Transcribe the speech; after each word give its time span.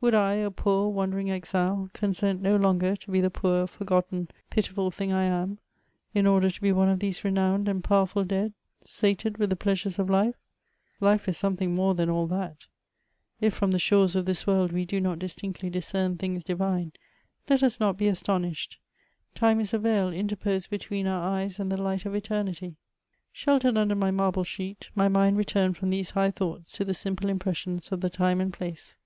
Would 0.00 0.14
I, 0.14 0.36
a 0.36 0.50
poor, 0.50 0.88
wandering 0.88 1.30
exile, 1.30 1.90
con 1.92 2.14
sent 2.14 2.40
no 2.40 2.56
longer 2.56 2.96
to 2.96 3.10
be 3.10 3.20
the 3.20 3.28
poor, 3.28 3.66
forgotten, 3.66 4.28
pitiful 4.48 4.90
thing 4.90 5.12
I 5.12 5.24
am, 5.24 5.58
in 6.14 6.26
order 6.26 6.50
to 6.50 6.60
be 6.62 6.72
one 6.72 6.88
of 6.88 6.98
these 6.98 7.22
renowned 7.22 7.68
and 7.68 7.84
powerful 7.84 8.24
dead, 8.24 8.54
sated 8.82 9.36
with 9.36 9.50
the 9.50 9.54
pleasures 9.54 9.98
of 9.98 10.08
life? 10.08 10.36
life 10.98 11.28
is 11.28 11.36
something 11.36 11.74
more 11.74 11.94
than 11.94 12.08
all 12.08 12.26
that! 12.28 12.64
If 13.38 13.52
from 13.52 13.70
the 13.70 13.78
shores 13.78 14.16
of 14.16 14.24
this 14.24 14.46
world 14.46 14.72
we 14.72 14.86
do 14.86 14.98
not 14.98 15.18
distinctly 15.18 15.68
discern 15.68 16.16
things 16.16 16.42
divine, 16.42 16.92
let 17.50 17.62
us 17.62 17.78
not 17.78 17.98
be 17.98 18.08
astonished: 18.08 18.78
time 19.34 19.60
is 19.60 19.74
a 19.74 19.78
ved 19.78 20.14
interposed 20.14 20.70
between 20.70 21.06
our 21.06 21.22
eyes 21.22 21.60
and 21.60 21.70
the 21.70 21.76
light 21.76 22.06
of 22.06 22.14
eternity. 22.14 22.76
Sheltered 23.30 23.76
under 23.76 23.94
my 23.94 24.10
marble 24.10 24.42
sheet, 24.42 24.88
my 24.94 25.08
mind 25.08 25.36
returned 25.36 25.76
from 25.76 25.90
these 25.90 26.12
high 26.12 26.30
thoughts 26.30 26.72
to 26.72 26.84
the 26.86 26.98
ample 27.04 27.28
impressions 27.28 27.92
of 27.92 28.00
the 28.00 28.08
time 28.08 28.40
and 28.40 28.50
place. 28.54 28.96